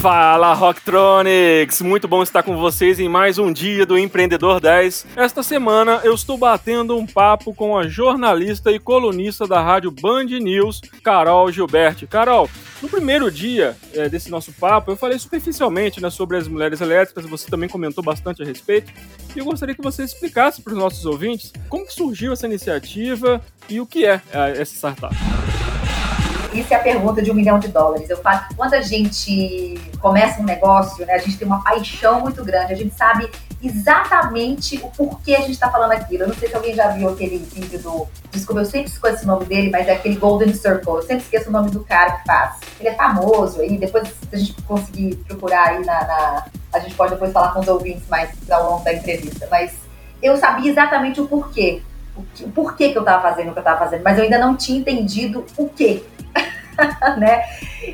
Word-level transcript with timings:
Fala 0.00 0.54
Rocktronics! 0.54 1.82
Muito 1.82 2.08
bom 2.08 2.22
estar 2.22 2.42
com 2.42 2.56
vocês 2.56 2.98
em 2.98 3.06
mais 3.06 3.36
um 3.36 3.52
dia 3.52 3.84
do 3.84 3.98
Empreendedor 3.98 4.58
10. 4.58 5.08
Esta 5.14 5.42
semana 5.42 6.00
eu 6.02 6.14
estou 6.14 6.38
batendo 6.38 6.96
um 6.96 7.06
papo 7.06 7.52
com 7.52 7.76
a 7.76 7.86
jornalista 7.86 8.72
e 8.72 8.78
colunista 8.78 9.46
da 9.46 9.60
rádio 9.60 9.90
Band 9.90 10.24
News, 10.24 10.80
Carol 11.04 11.52
Gilberti. 11.52 12.06
Carol, 12.06 12.48
no 12.80 12.88
primeiro 12.88 13.30
dia 13.30 13.76
é, 13.92 14.08
desse 14.08 14.30
nosso 14.30 14.54
papo, 14.54 14.90
eu 14.90 14.96
falei 14.96 15.18
superficialmente 15.18 16.00
né, 16.00 16.08
sobre 16.08 16.38
as 16.38 16.48
mulheres 16.48 16.80
elétricas, 16.80 17.26
você 17.26 17.50
também 17.50 17.68
comentou 17.68 18.02
bastante 18.02 18.42
a 18.42 18.46
respeito, 18.46 18.90
e 19.36 19.38
eu 19.38 19.44
gostaria 19.44 19.74
que 19.74 19.82
você 19.82 20.02
explicasse 20.02 20.62
para 20.62 20.72
os 20.72 20.78
nossos 20.78 21.04
ouvintes 21.04 21.52
como 21.68 21.90
surgiu 21.90 22.32
essa 22.32 22.46
iniciativa 22.46 23.38
e 23.68 23.78
o 23.82 23.86
que 23.86 24.06
é, 24.06 24.22
é 24.32 24.62
essa 24.62 24.74
startup. 24.74 25.14
Isso 26.52 26.74
é 26.74 26.76
a 26.76 26.80
pergunta 26.80 27.22
de 27.22 27.30
um 27.30 27.34
milhão 27.34 27.58
de 27.58 27.68
dólares. 27.68 28.10
Eu 28.10 28.16
falo 28.16 28.40
que 28.48 28.54
quando 28.54 28.74
a 28.74 28.82
gente 28.82 29.78
começa 30.00 30.40
um 30.40 30.44
negócio, 30.44 31.06
né, 31.06 31.14
a 31.14 31.18
gente 31.18 31.36
tem 31.36 31.46
uma 31.46 31.62
paixão 31.62 32.20
muito 32.20 32.44
grande, 32.44 32.72
a 32.72 32.76
gente 32.76 32.94
sabe 32.94 33.30
exatamente 33.62 34.80
o 34.82 34.88
porquê 34.90 35.34
a 35.34 35.40
gente 35.40 35.52
está 35.52 35.70
falando 35.70 35.92
aquilo. 35.92 36.24
Eu 36.24 36.28
não 36.28 36.34
sei 36.34 36.48
se 36.48 36.56
alguém 36.56 36.74
já 36.74 36.88
viu 36.88 37.08
aquele 37.08 37.38
vídeo 37.38 37.78
do. 37.80 38.08
Desculpa, 38.30 38.62
eu 38.62 38.64
sempre 38.64 38.90
esqueço 38.90 39.24
o 39.24 39.26
nome 39.26 39.44
dele, 39.44 39.70
mas 39.70 39.86
é 39.86 39.92
aquele 39.92 40.16
Golden 40.16 40.52
Circle. 40.52 40.94
Eu 40.94 41.02
sempre 41.02 41.24
esqueço 41.24 41.50
o 41.50 41.52
nome 41.52 41.70
do 41.70 41.84
cara 41.84 42.12
que 42.12 42.24
faz. 42.24 42.58
Ele 42.80 42.88
é 42.88 42.94
famoso 42.94 43.60
aí, 43.60 43.76
depois 43.78 44.08
se 44.08 44.14
a 44.32 44.36
gente 44.36 44.60
conseguir 44.62 45.16
procurar 45.28 45.68
aí 45.68 45.84
na, 45.84 46.04
na. 46.06 46.44
A 46.72 46.78
gente 46.78 46.94
pode 46.94 47.12
depois 47.12 47.32
falar 47.32 47.52
com 47.52 47.60
os 47.60 47.68
ouvintes 47.68 48.08
mais 48.08 48.30
ao 48.50 48.70
longo 48.70 48.84
da 48.84 48.92
entrevista. 48.92 49.46
Mas 49.50 49.72
eu 50.22 50.36
sabia 50.36 50.70
exatamente 50.70 51.20
o 51.20 51.28
porquê. 51.28 51.82
O 52.40 52.50
porquê 52.50 52.90
que 52.90 52.98
eu 52.98 53.02
estava 53.02 53.22
fazendo 53.22 53.50
o 53.50 53.52
que 53.52 53.58
eu 53.58 53.62
estava 53.62 53.78
fazendo, 53.78 54.02
mas 54.02 54.18
eu 54.18 54.24
ainda 54.24 54.38
não 54.38 54.56
tinha 54.56 54.78
entendido 54.78 55.44
o 55.56 55.68
quê. 55.68 56.02
né? 57.18 57.44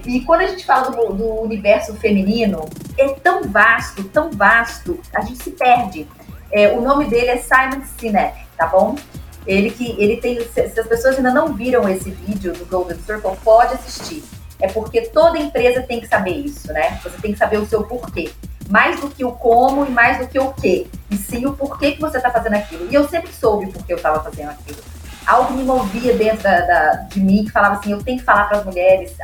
E 0.05 0.21
quando 0.21 0.43
a 0.43 0.47
gente 0.47 0.65
fala 0.65 0.91
do, 0.91 1.13
do, 1.13 1.43
universo 1.43 1.95
feminino, 1.95 2.69
é 2.99 3.09
tão 3.09 3.45
vasto, 3.45 4.05
tão 4.05 4.31
vasto, 4.31 4.99
a 5.15 5.21
gente 5.23 5.43
se 5.43 5.51
perde. 5.51 6.07
É, 6.51 6.73
o 6.73 6.81
nome 6.81 7.07
dele 7.07 7.31
é 7.31 7.37
Simon 7.39 7.83
Sinek, 7.99 8.37
tá 8.57 8.67
bom? 8.67 8.97
Ele 9.47 9.71
que 9.71 9.95
ele 9.99 10.17
tem, 10.17 10.41
se, 10.49 10.61
as 10.61 10.87
pessoas 10.87 11.17
ainda 11.17 11.33
não 11.33 11.55
viram 11.55 11.89
esse 11.89 12.11
vídeo 12.11 12.53
do 12.53 12.65
Golden 12.67 12.99
Circle, 12.99 13.37
pode 13.45 13.75
assistir. 13.75 14.25
É 14.59 14.69
porque 14.69 15.03
toda 15.03 15.39
empresa 15.39 15.83
tem 15.83 16.01
que 16.01 16.09
saber 16.09 16.33
isso, 16.33 16.73
né? 16.73 16.99
Você 17.03 17.19
tem 17.21 17.33
que 17.33 17.39
saber 17.39 17.59
o 17.59 17.67
seu 17.67 17.85
porquê. 17.85 18.31
Mais 18.69 18.99
do 18.99 19.09
que 19.09 19.25
o 19.25 19.33
como 19.33 19.87
e 19.87 19.91
mais 19.91 20.19
do 20.19 20.27
que 20.27 20.39
o 20.39 20.53
que. 20.53 20.89
E 21.11 21.17
sim 21.17 21.47
o 21.47 21.53
porquê 21.53 21.93
que 21.93 22.01
você 22.01 22.17
está 22.17 22.31
fazendo 22.31 22.55
aquilo. 22.55 22.89
E 22.91 22.95
eu 22.95 23.07
sempre 23.07 23.33
soube 23.33 23.67
por 23.71 23.85
que 23.85 23.93
eu 23.93 23.99
estava 23.99 24.21
fazendo 24.25 24.51
aquilo 24.51 24.79
algo 25.27 25.55
me 25.55 25.65
movia 25.65 26.17
dentro 26.17 26.43
da, 26.43 26.61
da, 26.61 26.93
de 27.09 27.21
mim 27.21 27.45
que 27.45 27.51
falava 27.51 27.77
assim, 27.77 27.93
eu 27.93 28.03
tenho 28.03 28.19
que 28.19 28.25
falar 28.25 28.45
para 28.45 28.59
as 28.59 28.65
mulheres, 28.65 29.15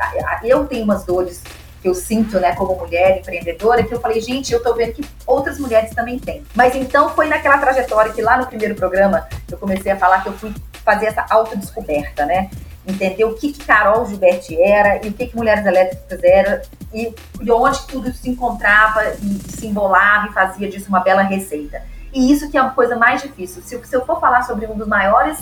eu 0.43 0.65
tenho 0.65 0.83
umas 0.83 1.05
dores 1.05 1.41
que 1.81 1.89
eu 1.89 1.93
sinto, 1.93 2.39
né, 2.39 2.55
como 2.55 2.77
mulher 2.77 3.19
empreendedora, 3.19 3.83
que 3.83 3.93
eu 3.93 3.99
falei, 3.99 4.21
gente, 4.21 4.53
eu 4.53 4.63
tô 4.63 4.73
vendo 4.73 4.93
que 4.93 5.05
outras 5.27 5.59
mulheres 5.59 5.93
também 5.93 6.17
têm. 6.17 6.41
Mas 6.55 6.75
então 6.75 7.09
foi 7.09 7.27
naquela 7.27 7.57
trajetória 7.57 8.13
que 8.13 8.21
lá 8.21 8.37
no 8.37 8.47
primeiro 8.47 8.73
programa 8.73 9.27
eu 9.51 9.57
comecei 9.57 9.91
a 9.91 9.97
falar 9.97 10.23
que 10.23 10.29
eu 10.29 10.33
fui 10.33 10.53
fazer 10.83 11.07
essa 11.07 11.25
autodescoberta, 11.29 12.25
né? 12.25 12.49
Entender 12.87 13.25
o 13.25 13.33
que, 13.33 13.51
que 13.51 13.65
Carol 13.65 14.05
Gilberti 14.05 14.61
era 14.61 15.05
e 15.05 15.09
o 15.09 15.13
que, 15.13 15.27
que 15.27 15.35
Mulheres 15.35 15.65
Elétricas 15.65 16.23
era 16.23 16.61
e, 16.93 17.13
e 17.41 17.51
onde 17.51 17.85
tudo 17.87 18.13
se 18.13 18.29
encontrava 18.29 19.03
e 19.21 19.51
se 19.51 19.67
embolava 19.67 20.27
e 20.27 20.33
fazia 20.33 20.69
disso 20.69 20.87
uma 20.87 21.01
bela 21.01 21.21
receita. 21.21 21.81
E 22.13 22.31
isso 22.31 22.49
que 22.49 22.57
é 22.57 22.61
a 22.61 22.69
coisa 22.69 22.95
mais 22.95 23.21
difícil. 23.21 23.61
Se, 23.61 23.77
se 23.85 23.95
eu 23.95 24.05
for 24.05 24.21
falar 24.21 24.43
sobre 24.43 24.67
um 24.67 24.75
dos 24.75 24.87
maiores 24.87 25.39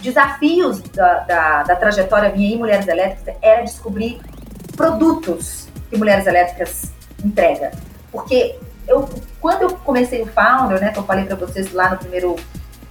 desafios 0.00 0.80
da, 0.80 1.20
da, 1.20 1.62
da 1.62 1.76
trajetória 1.76 2.30
minha 2.30 2.54
em 2.54 2.58
Mulheres 2.58 2.88
Elétricas 2.88 3.34
era 3.40 3.62
descobrir 3.62 4.20
produtos 4.76 5.68
que 5.88 5.96
Mulheres 5.96 6.26
Elétricas 6.26 6.90
entrega. 7.24 7.72
Porque 8.10 8.58
eu, 8.88 9.08
quando 9.40 9.62
eu 9.62 9.76
comecei 9.76 10.22
o 10.22 10.26
Founder, 10.26 10.80
né, 10.80 10.90
que 10.92 10.98
eu 10.98 11.04
falei 11.04 11.24
para 11.24 11.36
vocês 11.36 11.72
lá 11.72 11.90
no 11.90 11.98
primeiro, 11.98 12.36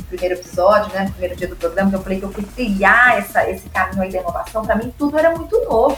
primeiro 0.07 0.35
episódio, 0.35 0.93
né, 0.93 1.03
no 1.05 1.11
primeiro 1.11 1.35
dia 1.35 1.47
do 1.47 1.55
programa, 1.55 1.89
que 1.89 1.95
eu 1.95 2.03
falei 2.03 2.19
que 2.19 2.25
eu 2.25 2.31
fui 2.31 2.43
trilhar 2.43 3.17
essa, 3.17 3.49
esse 3.49 3.67
caminho 3.69 4.03
aí 4.03 4.11
da 4.11 4.19
inovação, 4.19 4.65
para 4.65 4.75
mim 4.75 4.93
tudo 4.97 5.17
era 5.17 5.35
muito 5.35 5.59
novo. 5.65 5.97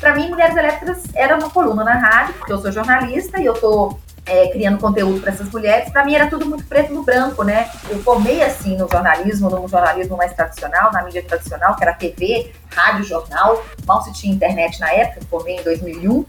Para 0.00 0.14
mim, 0.14 0.28
Mulheres 0.28 0.54
Elétricas 0.54 1.04
era 1.14 1.36
uma 1.36 1.48
coluna 1.48 1.82
na 1.82 1.94
rádio, 1.94 2.34
porque 2.34 2.52
eu 2.52 2.58
sou 2.60 2.70
jornalista 2.70 3.40
e 3.40 3.46
eu 3.46 3.54
tô 3.54 3.98
é, 4.26 4.48
criando 4.48 4.78
conteúdo 4.78 5.20
para 5.20 5.30
essas 5.30 5.48
mulheres, 5.50 5.90
para 5.90 6.04
mim 6.04 6.14
era 6.14 6.28
tudo 6.28 6.44
muito 6.44 6.64
preto 6.64 6.92
no 6.92 7.02
branco, 7.02 7.44
né? 7.44 7.70
Eu 7.88 8.02
formei 8.02 8.42
assim 8.42 8.76
no 8.76 8.88
jornalismo, 8.90 9.48
no 9.48 9.66
jornalismo 9.68 10.16
mais 10.16 10.32
tradicional, 10.34 10.92
na 10.92 11.02
mídia 11.02 11.22
tradicional, 11.22 11.76
que 11.76 11.84
era 11.84 11.94
TV, 11.94 12.52
rádio, 12.74 13.04
jornal, 13.04 13.64
mal 13.86 14.02
se 14.02 14.12
tinha 14.12 14.34
internet 14.34 14.80
na 14.80 14.90
época, 14.90 15.24
formei 15.30 15.56
em 15.56 15.62
2001. 15.62 16.24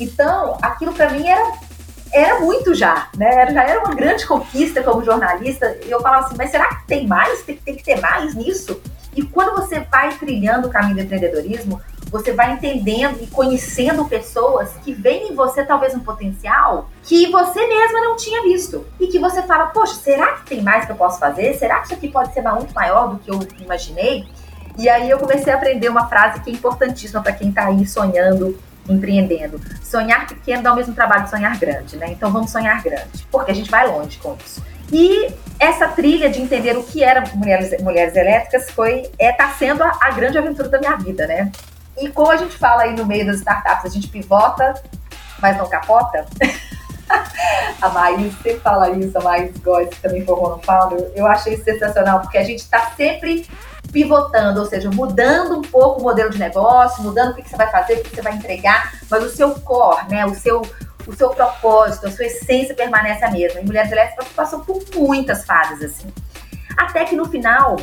Então, 0.00 0.58
aquilo 0.62 0.92
para 0.92 1.10
mim 1.10 1.28
era 1.28 1.52
era 2.12 2.40
muito 2.40 2.74
já, 2.74 3.08
né? 3.16 3.52
Já 3.52 3.64
era 3.64 3.80
uma 3.80 3.94
grande 3.94 4.26
conquista 4.26 4.82
como 4.82 5.04
jornalista. 5.04 5.76
E 5.84 5.90
eu 5.90 6.00
falava 6.00 6.26
assim, 6.26 6.36
mas 6.38 6.50
será 6.50 6.66
que 6.68 6.86
tem 6.86 7.06
mais? 7.06 7.42
Tem, 7.42 7.56
tem 7.56 7.74
que 7.74 7.82
ter 7.82 8.00
mais 8.00 8.34
nisso? 8.34 8.80
E 9.14 9.22
quando 9.22 9.56
você 9.56 9.80
vai 9.80 10.14
trilhando 10.16 10.68
o 10.68 10.70
caminho 10.70 10.94
do 10.96 11.02
empreendedorismo, 11.02 11.80
você 12.10 12.32
vai 12.32 12.52
entendendo 12.52 13.18
e 13.22 13.26
conhecendo 13.26 14.04
pessoas 14.04 14.70
que 14.84 14.92
veem 14.92 15.32
em 15.32 15.34
você 15.34 15.64
talvez 15.64 15.94
um 15.94 16.00
potencial 16.00 16.88
que 17.02 17.30
você 17.30 17.66
mesma 17.66 18.00
não 18.00 18.16
tinha 18.16 18.42
visto. 18.42 18.86
E 19.00 19.08
que 19.08 19.18
você 19.18 19.42
fala, 19.42 19.66
poxa, 19.66 19.94
será 19.94 20.34
que 20.34 20.46
tem 20.46 20.62
mais 20.62 20.84
que 20.84 20.92
eu 20.92 20.96
posso 20.96 21.18
fazer? 21.18 21.54
Será 21.54 21.80
que 21.80 21.86
isso 21.86 21.94
aqui 21.94 22.08
pode 22.08 22.32
ser 22.32 22.42
muito 22.42 22.72
maior 22.74 23.08
do 23.08 23.18
que 23.18 23.30
eu 23.30 23.40
imaginei? 23.60 24.24
E 24.78 24.88
aí 24.88 25.08
eu 25.08 25.18
comecei 25.18 25.52
a 25.52 25.56
aprender 25.56 25.88
uma 25.88 26.06
frase 26.08 26.40
que 26.40 26.50
é 26.50 26.52
importantíssima 26.52 27.22
para 27.22 27.32
quem 27.32 27.48
está 27.48 27.66
aí 27.66 27.86
sonhando, 27.86 28.58
empreendendo. 28.88 29.60
Sonhar 29.82 30.26
pequeno 30.26 30.62
dá 30.62 30.72
o 30.72 30.76
mesmo 30.76 30.94
trabalho 30.94 31.24
de 31.24 31.30
sonhar 31.30 31.58
grande, 31.58 31.96
né? 31.96 32.08
Então 32.10 32.30
vamos 32.30 32.50
sonhar 32.50 32.82
grande, 32.82 33.26
porque 33.30 33.50
a 33.50 33.54
gente 33.54 33.70
vai 33.70 33.86
longe 33.88 34.18
com 34.18 34.36
isso. 34.44 34.62
E 34.92 35.28
essa 35.58 35.88
trilha 35.88 36.30
de 36.30 36.40
entender 36.40 36.76
o 36.76 36.84
que 36.84 37.02
era 37.02 37.24
mulheres, 37.34 37.82
mulheres 37.82 38.14
elétricas 38.14 38.70
foi 38.70 39.10
é 39.18 39.32
tá 39.32 39.48
sendo 39.58 39.82
a, 39.82 39.98
a 40.00 40.10
grande 40.10 40.38
aventura 40.38 40.68
da 40.68 40.78
minha 40.78 40.96
vida, 40.96 41.26
né? 41.26 41.50
E 41.98 42.08
como 42.08 42.30
a 42.30 42.36
gente 42.36 42.56
fala 42.56 42.82
aí 42.82 42.94
no 42.94 43.06
meio 43.06 43.26
das 43.26 43.36
startups, 43.36 43.86
a 43.86 43.88
gente 43.88 44.08
pivota, 44.08 44.74
mas 45.40 45.56
não 45.56 45.68
capota. 45.68 46.26
a 47.80 47.88
Maís 47.88 48.34
sempre 48.42 48.60
fala 48.60 48.90
isso, 48.90 49.16
a 49.18 49.22
Maís 49.22 49.56
Góes, 49.58 49.88
que 49.90 50.00
também 50.00 50.24
formou 50.24 50.56
no 50.56 50.62
Founder. 50.62 51.10
Eu 51.14 51.26
achei 51.26 51.56
sensacional, 51.56 52.20
porque 52.20 52.38
a 52.38 52.44
gente 52.44 52.60
está 52.60 52.90
sempre 52.96 53.48
pivotando, 53.92 54.60
ou 54.60 54.66
seja, 54.66 54.90
mudando 54.90 55.58
um 55.58 55.62
pouco 55.62 56.00
o 56.00 56.02
modelo 56.02 56.30
de 56.30 56.38
negócio, 56.38 57.02
mudando 57.02 57.30
o 57.30 57.34
que, 57.34 57.48
você 57.48 57.56
vai 57.56 57.70
fazer, 57.70 57.94
o 57.94 58.02
que 58.02 58.14
você 58.14 58.22
vai 58.22 58.34
entregar, 58.34 58.92
mas 59.10 59.24
o 59.24 59.30
seu 59.30 59.54
core, 59.60 60.08
né, 60.08 60.26
o 60.26 60.34
seu, 60.34 60.62
o 61.06 61.12
seu 61.14 61.30
propósito, 61.30 62.06
a 62.06 62.10
sua 62.10 62.26
essência 62.26 62.74
permanece 62.74 63.24
a 63.24 63.30
mesma. 63.30 63.60
E 63.60 63.64
Mulheres 63.64 63.90
Elétricas 63.90 64.28
passou 64.28 64.60
por 64.60 64.82
muitas 64.94 65.44
fases 65.44 65.82
assim. 65.82 66.12
Até 66.76 67.04
que 67.04 67.16
no 67.16 67.24
final, 67.26 67.76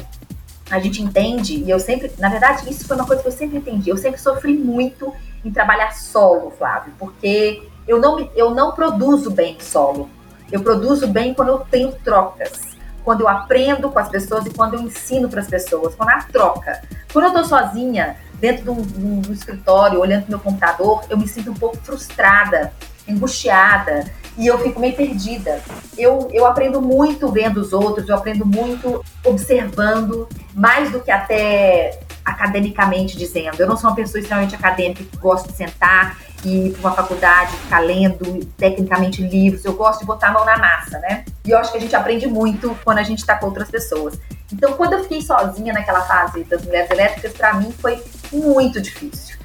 a 0.74 0.80
gente 0.80 1.04
entende, 1.04 1.56
e 1.56 1.70
eu 1.70 1.80
sempre, 1.80 2.12
na 2.18 2.30
verdade, 2.30 2.68
isso 2.68 2.88
foi 2.88 2.98
uma 2.98 3.06
coisa 3.06 3.22
que 3.22 3.28
eu 3.28 3.32
sempre 3.32 3.58
entendi. 3.58 3.92
Eu 3.92 3.98
sempre 3.98 4.20
sofri 4.20 4.58
muito 4.58 5.14
em 5.46 5.52
trabalhar 5.52 5.92
solo, 5.92 6.52
Flávio, 6.58 6.94
porque 6.98 7.62
eu 7.88 8.02
não, 8.02 8.28
eu 8.36 8.50
não 8.56 8.72
produzo 8.72 9.30
bem 9.30 9.56
solo. 9.60 10.10
Eu 10.52 10.64
produzo 10.64 11.08
bem 11.08 11.32
quando 11.32 11.50
eu 11.50 11.60
tenho 11.60 11.92
trocas, 12.04 12.60
quando 13.04 13.22
eu 13.22 13.28
aprendo 13.28 13.92
com 13.92 14.00
as 14.00 14.10
pessoas 14.10 14.48
e 14.48 14.50
quando 14.50 14.74
eu 14.74 14.82
ensino 14.82 15.30
para 15.30 15.42
as 15.42 15.48
pessoas, 15.48 15.94
quando 15.94 16.10
há 16.10 16.24
troca. 16.24 16.82
Quando 17.12 17.26
eu 17.26 17.42
estou 17.42 17.46
sozinha, 17.46 18.18
dentro 18.40 18.64
de 18.64 18.70
um, 18.72 18.82
de 18.82 19.30
um 19.30 19.34
escritório, 19.34 20.00
olhando 20.00 20.24
para 20.24 20.30
meu 20.32 20.40
computador, 20.40 21.04
eu 21.08 21.18
me 21.18 21.28
sinto 21.28 21.52
um 21.52 21.56
pouco 21.56 21.78
frustrada, 21.78 22.74
angustiada 23.08 24.12
e 24.38 24.48
eu 24.48 24.58
fico 24.60 24.80
meio 24.80 24.96
perdida. 24.96 25.62
Eu, 25.98 26.30
eu 26.34 26.46
aprendo 26.46 26.82
muito 26.82 27.32
vendo 27.32 27.58
os 27.58 27.74
outros, 27.74 28.10
eu 28.10 28.16
aprendo 28.16 28.46
muito 28.46 29.04
observando, 29.24 30.28
mais 30.54 30.92
do 30.92 31.00
que 31.00 31.12
até 31.12 32.00
academicamente 32.24 33.18
dizendo. 33.18 33.60
Eu 33.60 33.68
não 33.68 33.78
sou 33.78 33.90
uma 33.90 33.96
pessoa 33.96 34.20
extremamente 34.20 34.56
acadêmica 34.56 35.04
que 35.04 35.18
gosta 35.18 35.52
de 35.52 35.58
sentar 35.58 36.18
e 36.44 36.68
ir 36.68 36.72
para 36.72 36.90
uma 36.90 36.96
faculdade, 36.96 37.52
ficar 37.52 37.80
lendo 37.80 38.46
tecnicamente 38.58 39.22
livros. 39.22 39.64
Eu 39.66 39.74
gosto 39.74 40.00
de 40.02 40.06
botar 40.06 40.30
a 40.30 40.32
mão 40.32 40.46
na 40.46 40.58
massa, 40.58 41.00
né? 41.00 41.26
E 41.46 41.52
eu 41.52 41.58
acho 41.58 41.72
que 41.72 41.78
a 41.78 41.82
gente 41.82 41.96
aprende 41.96 42.28
muito 42.28 42.78
quando 42.84 43.00
a 43.00 43.04
gente 43.04 43.20
está 43.20 43.36
com 43.36 43.48
outras 43.48 43.70
pessoas. 43.70 44.18
Então, 44.52 44.74
quando 44.74 44.94
eu 44.94 45.04
fiquei 45.04 45.22
sozinha 45.22 45.74
naquela 45.74 46.02
fase 46.02 46.44
das 46.44 46.64
mulheres 46.64 46.90
elétricas, 46.90 47.34
para 47.34 47.54
mim 47.56 47.72
foi 47.72 48.02
muito 48.32 48.82
difícil, 48.82 49.38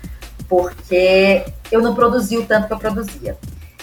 porque 0.49 1.45
eu 1.71 1.81
não 1.81 1.95
produzi 1.95 2.37
o 2.37 2.47
tanto 2.47 2.67
que 2.67 2.73
eu 2.73 2.79
produzia. 2.79 3.37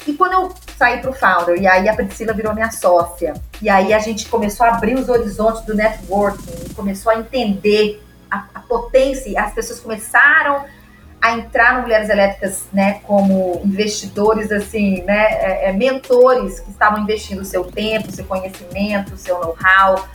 E 0.07 0.13
quando 0.13 0.33
eu 0.33 0.53
saí 0.77 0.99
para 0.99 1.09
o 1.09 1.13
Founder, 1.13 1.59
e 1.59 1.67
aí 1.67 1.89
a 1.89 1.95
Priscila 1.95 2.33
virou 2.33 2.53
minha 2.53 2.71
sócia, 2.71 3.33
e 3.61 3.69
aí 3.69 3.93
a 3.93 3.99
gente 3.99 4.27
começou 4.27 4.65
a 4.65 4.69
abrir 4.69 4.95
os 4.95 5.09
horizontes 5.09 5.61
do 5.63 5.73
networking, 5.73 6.73
começou 6.75 7.11
a 7.11 7.17
entender 7.17 8.03
a, 8.29 8.45
a 8.53 8.59
potência, 8.59 9.39
as 9.41 9.53
pessoas 9.53 9.79
começaram 9.79 10.65
a 11.21 11.31
entrar 11.31 11.75
no 11.75 11.81
Mulheres 11.83 12.07
Elétricas, 12.09 12.65
né, 12.71 12.99
como 13.03 13.59
investidores, 13.65 14.51
assim, 14.51 15.01
né, 15.03 15.23
é, 15.31 15.69
é, 15.69 15.73
mentores 15.73 16.59
que 16.59 16.69
estavam 16.69 17.01
investindo 17.01 17.41
o 17.41 17.45
seu 17.45 17.63
tempo, 17.63 18.11
seu 18.11 18.25
conhecimento, 18.25 19.17
seu 19.17 19.39
know-how, 19.39 20.07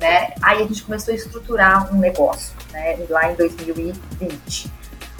né? 0.00 0.32
Aí 0.42 0.62
a 0.62 0.66
gente 0.66 0.82
começou 0.82 1.12
a 1.12 1.16
estruturar 1.16 1.92
um 1.94 1.98
negócio, 1.98 2.54
né? 2.72 2.98
Lá 3.08 3.30
em 3.30 3.34
2020. 3.34 4.70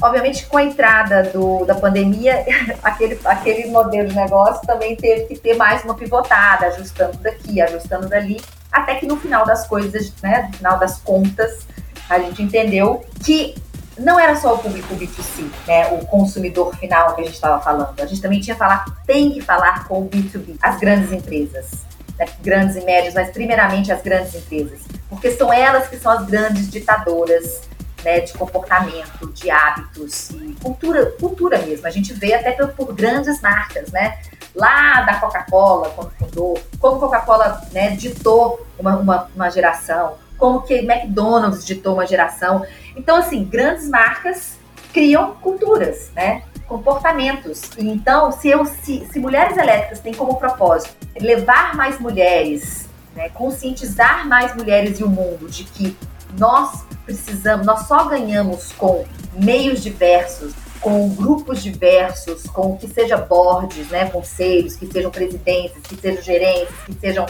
Obviamente, 0.01 0.47
com 0.47 0.57
a 0.57 0.63
entrada 0.63 1.25
do, 1.25 1.65
da 1.65 1.75
pandemia, 1.75 2.45
aquele, 2.83 3.19
aquele 3.25 3.69
modelo 3.69 4.09
de 4.09 4.15
negócio 4.15 4.65
também 4.67 4.95
teve 4.97 5.25
que 5.25 5.37
ter 5.37 5.57
mais 5.57 5.83
uma 5.85 5.95
pivotada, 5.95 6.67
ajustando 6.67 7.19
daqui, 7.19 7.61
ajustando 7.61 8.09
dali, 8.09 8.41
até 8.71 8.95
que 8.95 9.07
no 9.07 9.17
final 9.17 9.45
das 9.45 9.67
coisas, 9.67 10.13
né, 10.23 10.49
no 10.51 10.57
final 10.57 10.79
das 10.79 10.99
contas, 11.01 11.67
a 12.09 12.19
gente 12.21 12.43
entendeu 12.43 13.05
que 13.25 13.55
não 13.99 14.21
era 14.21 14.37
só 14.37 14.55
o 14.55 14.59
público 14.59 14.95
B2C, 14.95 15.51
né, 15.67 15.89
o 15.89 16.07
consumidor 16.07 16.75
final 16.77 17.15
que 17.15 17.23
a 17.23 17.25
gente 17.25 17.35
estava 17.35 17.61
falando. 17.61 18.01
A 18.01 18.07
gente 18.07 18.23
também 18.23 18.41
tinha 18.41 18.55
que 18.55 18.59
falar, 18.59 18.85
tem 19.05 19.33
que 19.33 19.41
falar 19.41 19.89
com 19.89 20.03
o 20.03 20.09
B2B, 20.09 20.57
as 20.63 20.79
grandes 20.79 21.13
empresas, 21.13 21.73
né, 22.17 22.27
grandes 22.41 22.77
e 22.77 22.85
médios, 22.85 23.15
mas 23.15 23.31
primeiramente 23.31 23.91
as 23.91 24.01
grandes 24.01 24.35
empresas, 24.35 24.81
porque 25.11 25.33
são 25.33 25.53
elas 25.53 25.89
que 25.89 25.97
são 25.97 26.13
as 26.13 26.25
grandes 26.27 26.71
ditadoras 26.71 27.63
né, 28.05 28.21
de 28.21 28.33
comportamento, 28.33 29.33
de 29.33 29.51
hábitos 29.51 30.31
e 30.31 30.57
cultura, 30.63 31.07
cultura 31.21 31.59
mesmo. 31.59 31.87
A 31.87 31.91
gente 31.91 32.13
vê 32.13 32.35
até 32.35 32.53
por, 32.53 32.69
por 32.69 32.95
grandes 32.95 33.41
marcas, 33.41 33.91
né? 33.91 34.19
Lá 34.55 35.03
da 35.03 35.17
Coca-Cola, 35.17 35.91
quando 35.91 36.11
fundou, 36.13 36.59
como 36.81 36.99
Coca-Cola 36.99 37.63
né, 37.73 37.91
ditou 37.91 38.67
uma, 38.79 38.97
uma, 38.97 39.31
uma 39.35 39.51
geração, 39.51 40.15
como 40.37 40.63
que 40.63 40.75
McDonald's 40.75 41.65
ditou 41.65 41.95
uma 41.95 42.07
geração. 42.07 42.65
Então, 42.97 43.17
assim, 43.17 43.45
grandes 43.45 43.89
marcas 43.89 44.59
criam 44.93 45.35
culturas, 45.37 46.11
né? 46.15 46.43
comportamentos. 46.69 47.63
Então, 47.79 48.31
se, 48.31 48.49
eu, 48.49 48.65
se, 48.67 49.07
se 49.11 49.19
mulheres 49.19 49.57
elétricas 49.57 50.01
têm 50.01 50.13
como 50.13 50.37
propósito 50.39 50.95
levar 51.19 51.75
mais 51.75 51.99
mulheres, 51.99 52.89
né, 53.17 53.31
conscientizar 53.31 54.29
mais 54.29 54.55
mulheres 54.55 55.01
e 55.01 55.05
o 55.05 55.09
mundo 55.09 55.49
de 55.49 55.65
que 55.65 55.97
nós 56.39 56.85
precisamos, 57.09 57.67
nós 57.67 57.87
só 57.89 58.05
ganhamos 58.05 58.71
com 58.73 59.07
meios 59.33 59.83
diversos, 59.83 60.53
com 60.79 61.09
grupos 61.09 61.63
diversos, 61.63 62.43
com 62.45 62.77
que 62.77 62.87
seja 62.87 63.17
boards, 63.17 63.89
né, 63.89 64.11
conselhos, 64.11 64.77
que 64.77 64.87
sejam 64.87 65.11
presidentes, 65.11 65.81
que 65.83 65.97
sejam 65.97 66.23
gerentes, 66.23 66.75
que 66.85 66.93
sejam 67.01 67.25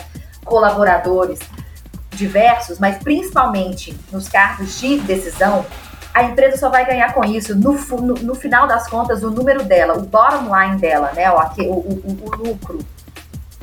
colaboradores 0.44 1.38
diversos, 2.10 2.80
mas 2.80 2.98
principalmente 2.98 3.96
nos 4.10 4.28
cargos 4.28 4.80
de 4.80 4.98
decisão, 4.98 5.64
a 6.12 6.24
empresa 6.24 6.56
só 6.56 6.68
vai 6.68 6.84
ganhar 6.84 7.14
com 7.14 7.24
isso. 7.24 7.54
No, 7.54 7.74
no, 7.74 8.14
no 8.14 8.34
final 8.34 8.66
das 8.66 8.88
contas, 8.88 9.22
o 9.22 9.30
número 9.30 9.62
dela, 9.62 9.96
o 9.96 10.02
bottom 10.02 10.50
line 10.54 10.80
dela, 10.80 11.12
né, 11.12 11.30
o, 11.30 11.36
o, 11.36 11.72
o, 11.72 12.18
o 12.24 12.36
lucro, 12.36 12.80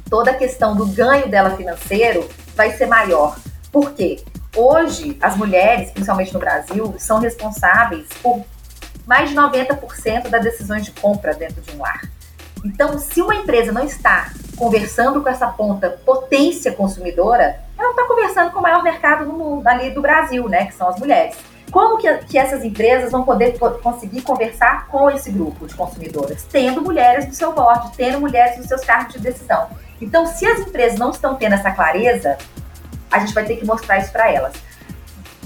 toda 0.10 0.32
a 0.32 0.36
questão 0.36 0.76
do 0.76 0.86
ganho 0.86 1.28
dela 1.28 1.58
financeiro 1.58 2.30
vai 2.56 2.72
ser 2.72 2.86
maior. 2.86 3.36
Por 3.70 3.92
quê? 3.92 4.24
Hoje, 4.56 5.18
as 5.22 5.36
mulheres, 5.36 5.92
principalmente 5.92 6.34
no 6.34 6.40
Brasil, 6.40 6.96
são 6.98 7.20
responsáveis 7.20 8.08
por 8.24 8.44
mais 9.06 9.30
de 9.30 9.36
90% 9.36 10.30
das 10.30 10.44
decisões 10.44 10.86
de 10.86 10.92
compra 10.92 11.34
dentro 11.34 11.62
de 11.62 11.76
um 11.76 11.82
lar. 11.82 12.02
Então, 12.64 12.98
se 12.98 13.22
uma 13.22 13.36
empresa 13.36 13.72
não 13.72 13.84
está 13.84 14.32
conversando 14.56 15.22
com 15.22 15.30
essa 15.30 15.48
ponta 15.48 16.00
potência 16.06 16.72
consumidora, 16.72 17.60
ela 17.78 17.92
está 17.92 18.08
conversando 18.08 18.52
com 18.52 18.60
o 18.60 18.62
maior 18.62 18.82
mercado 18.82 19.26
no 19.26 19.34
mundo, 19.34 19.68
ali 19.68 19.92
do 19.92 20.02
Brasil, 20.02 20.48
né, 20.48 20.66
que 20.66 20.74
são 20.74 20.88
as 20.90 20.98
mulheres. 20.98 21.36
Como 21.70 21.98
que, 21.98 22.12
que 22.20 22.38
essas 22.38 22.64
empresas 22.64 23.12
vão 23.12 23.24
poder 23.24 23.58
conseguir 23.60 24.22
conversar 24.22 24.88
com 24.88 25.12
esse 25.12 25.30
grupo 25.30 25.68
de 25.68 25.76
consumidoras? 25.76 26.44
Tendo 26.50 26.82
mulheres 26.82 27.28
no 27.28 27.34
seu 27.34 27.52
board, 27.52 27.92
tendo 27.98 28.20
mulheres 28.20 28.58
nos 28.58 28.68
seus 28.68 28.82
cargos 28.82 29.14
de 29.14 29.20
decisão. 29.20 29.68
Então, 30.02 30.26
se 30.26 30.46
as 30.46 30.60
empresas 30.60 30.98
não 30.98 31.12
estão 31.12 31.36
tendo 31.36 31.56
essa 31.56 31.72
clareza, 31.72 32.38
a 33.16 33.20
gente 33.20 33.34
vai 33.34 33.46
ter 33.46 33.56
que 33.58 33.66
mostrar 33.66 34.00
isso 34.00 34.12
para 34.12 34.32
elas. 34.32 34.54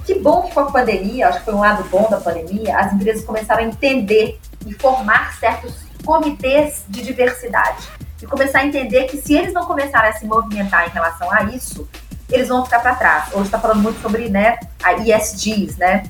Que 0.05 0.15
bom 0.15 0.43
que 0.43 0.53
com 0.53 0.61
a 0.61 0.71
pandemia, 0.71 1.27
acho 1.27 1.39
que 1.39 1.45
foi 1.45 1.53
um 1.53 1.59
lado 1.59 1.83
bom 1.89 2.07
da 2.09 2.17
pandemia, 2.17 2.77
as 2.77 2.93
empresas 2.93 3.23
começaram 3.23 3.63
a 3.63 3.67
entender 3.67 4.39
e 4.65 4.73
formar 4.73 5.37
certos 5.39 5.75
comitês 6.03 6.83
de 6.89 7.03
diversidade. 7.03 7.87
E 8.21 8.25
começar 8.25 8.59
a 8.59 8.65
entender 8.65 9.05
que 9.05 9.17
se 9.17 9.35
eles 9.35 9.53
não 9.53 9.65
começarem 9.65 10.09
a 10.09 10.13
se 10.13 10.25
movimentar 10.25 10.87
em 10.87 10.89
relação 10.89 11.31
a 11.31 11.43
isso, 11.43 11.87
eles 12.29 12.47
vão 12.47 12.65
ficar 12.65 12.79
para 12.79 12.95
trás. 12.95 13.33
Hoje 13.33 13.45
está 13.45 13.59
falando 13.59 13.81
muito 13.81 14.01
sobre 14.01 14.29
né, 14.29 14.59
a 14.83 14.93
ESGs, 14.93 15.77
né? 15.77 16.09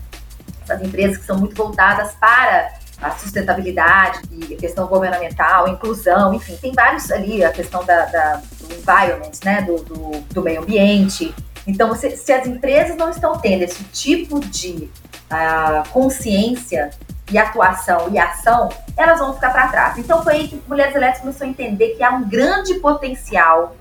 Essas 0.63 0.81
empresas 0.81 1.17
que 1.17 1.25
são 1.25 1.37
muito 1.37 1.55
voltadas 1.55 2.13
para 2.13 2.73
a 3.01 3.11
sustentabilidade 3.11 4.21
e 4.31 4.53
a 4.53 4.57
questão 4.57 4.87
governamental, 4.87 5.67
inclusão, 5.67 6.33
enfim, 6.33 6.57
tem 6.57 6.73
vários 6.73 7.09
ali, 7.11 7.43
a 7.43 7.51
questão 7.51 7.83
da, 7.85 8.05
da 8.05 8.41
do 8.59 8.75
environment, 8.75 9.31
né, 9.43 9.61
do, 9.61 9.77
do, 9.83 10.21
do 10.33 10.41
meio 10.41 10.61
ambiente. 10.61 11.33
Então, 11.67 11.87
você, 11.87 12.11
se 12.11 12.31
as 12.31 12.47
empresas 12.47 12.95
não 12.97 13.09
estão 13.09 13.37
tendo 13.39 13.63
esse 13.63 13.83
tipo 13.85 14.39
de 14.39 14.89
uh, 15.31 15.87
consciência 15.91 16.89
e 17.31 17.37
atuação 17.37 18.09
e 18.11 18.17
ação, 18.17 18.69
elas 18.97 19.19
vão 19.19 19.33
ficar 19.33 19.51
para 19.51 19.67
trás. 19.67 19.97
Então, 19.97 20.23
foi 20.23 20.33
aí 20.33 20.47
que 20.47 20.61
Mulheres 20.67 20.95
Elétricas 20.95 21.21
começou 21.21 21.45
a 21.45 21.49
entender 21.49 21.95
que 21.95 22.03
há 22.03 22.11
um 22.11 22.27
grande 22.27 22.75
potencial 22.75 23.75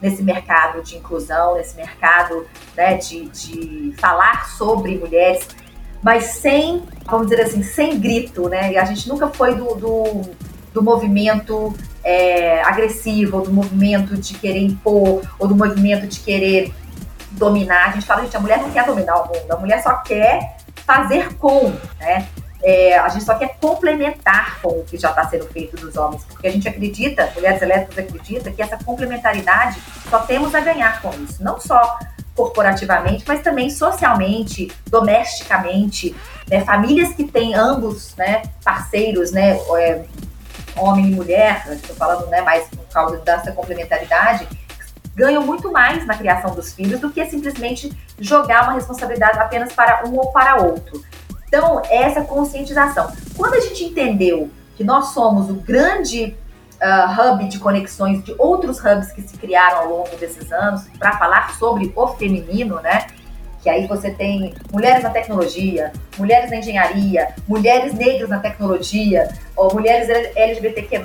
nesse 0.00 0.22
mercado 0.22 0.82
de 0.82 0.96
inclusão, 0.96 1.54
nesse 1.54 1.76
mercado 1.76 2.44
né, 2.76 2.96
de, 2.96 3.28
de 3.28 3.94
falar 3.98 4.48
sobre 4.50 4.98
mulheres, 4.98 5.46
mas 6.02 6.24
sem, 6.24 6.82
vamos 7.06 7.28
dizer 7.28 7.42
assim, 7.42 7.62
sem 7.62 8.00
grito, 8.00 8.48
né? 8.48 8.72
E 8.72 8.76
a 8.76 8.84
gente 8.84 9.08
nunca 9.08 9.28
foi 9.28 9.54
do, 9.54 9.76
do, 9.76 10.22
do 10.74 10.82
movimento 10.82 11.72
é, 12.02 12.60
agressivo, 12.62 13.38
ou 13.38 13.44
do 13.44 13.52
movimento 13.52 14.16
de 14.16 14.34
querer 14.34 14.62
impor, 14.62 15.22
ou 15.38 15.46
do 15.46 15.54
movimento 15.54 16.08
de 16.08 16.18
querer 16.18 16.74
dominar. 17.32 17.88
A 17.88 17.92
gente 17.92 18.06
fala, 18.06 18.22
gente, 18.22 18.36
a 18.36 18.40
mulher 18.40 18.58
não 18.58 18.70
quer 18.70 18.84
dominar 18.84 19.16
o 19.16 19.28
mundo, 19.28 19.50
a 19.50 19.56
mulher 19.56 19.82
só 19.82 19.94
quer 19.98 20.56
fazer 20.86 21.34
com, 21.34 21.72
né? 21.98 22.28
É, 22.64 22.96
a 22.96 23.08
gente 23.08 23.24
só 23.24 23.34
quer 23.34 23.56
complementar 23.60 24.60
com 24.62 24.68
o 24.68 24.84
que 24.84 24.96
já 24.96 25.10
está 25.10 25.28
sendo 25.28 25.46
feito 25.46 25.76
dos 25.76 25.96
homens, 25.96 26.22
porque 26.24 26.46
a 26.46 26.50
gente 26.50 26.68
acredita, 26.68 27.28
mulheres 27.34 27.60
elétricas 27.60 27.98
acredita 27.98 28.52
que 28.52 28.62
essa 28.62 28.76
complementaridade 28.84 29.82
só 30.08 30.20
temos 30.20 30.54
a 30.54 30.60
ganhar 30.60 31.02
com 31.02 31.10
isso, 31.24 31.42
não 31.42 31.58
só 31.58 31.98
corporativamente, 32.36 33.24
mas 33.26 33.42
também 33.42 33.68
socialmente, 33.68 34.70
domesticamente, 34.86 36.14
né? 36.48 36.60
famílias 36.64 37.12
que 37.14 37.24
têm 37.24 37.54
ambos, 37.54 38.14
né, 38.16 38.42
parceiros, 38.64 39.32
né, 39.32 39.58
é, 39.78 40.04
homem 40.76 41.08
e 41.08 41.14
mulher, 41.14 41.66
estou 41.72 41.94
falando, 41.96 42.26
né, 42.28 42.40
mais 42.40 42.68
por 42.68 42.86
causa 42.92 43.18
dessa 43.18 43.52
complementaridade, 43.52 44.48
ganham 45.14 45.44
muito 45.44 45.70
mais 45.70 46.06
na 46.06 46.16
criação 46.16 46.54
dos 46.54 46.72
filhos 46.72 47.00
do 47.00 47.10
que 47.10 47.24
simplesmente 47.26 47.92
jogar 48.18 48.64
uma 48.64 48.72
responsabilidade 48.72 49.38
apenas 49.38 49.72
para 49.72 50.06
um 50.06 50.16
ou 50.16 50.32
para 50.32 50.56
outro. 50.56 51.02
Então, 51.46 51.82
essa 51.90 52.22
conscientização. 52.22 53.12
Quando 53.36 53.54
a 53.54 53.60
gente 53.60 53.84
entendeu 53.84 54.50
que 54.74 54.82
nós 54.82 55.08
somos 55.08 55.50
o 55.50 55.54
grande 55.54 56.34
uh, 56.80 57.32
hub 57.34 57.46
de 57.46 57.58
conexões 57.58 58.24
de 58.24 58.34
outros 58.38 58.78
hubs 58.78 59.12
que 59.12 59.22
se 59.22 59.36
criaram 59.36 59.78
ao 59.78 59.88
longo 59.88 60.16
desses 60.16 60.50
anos 60.50 60.82
para 60.98 61.18
falar 61.18 61.54
sobre 61.58 61.92
o 61.94 62.08
feminino, 62.08 62.80
né? 62.80 63.06
Que 63.62 63.68
aí 63.68 63.86
você 63.86 64.10
tem 64.10 64.54
mulheres 64.72 65.04
na 65.04 65.10
tecnologia, 65.10 65.92
mulheres 66.18 66.50
na 66.50 66.56
engenharia, 66.56 67.32
mulheres 67.46 67.94
negras 67.94 68.28
na 68.28 68.40
tecnologia, 68.40 69.28
mulheres 69.72 70.08
LGBTQ+, 70.34 70.98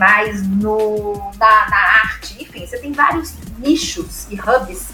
no, 0.60 1.14
na, 1.38 1.70
na 1.70 1.78
arte, 2.04 2.42
enfim, 2.42 2.66
você 2.66 2.80
tem 2.80 2.92
vários 2.94 3.36
nichos 3.58 4.28
e 4.30 4.36
hubs 4.36 4.90